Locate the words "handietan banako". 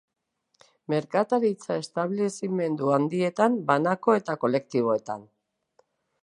2.97-4.17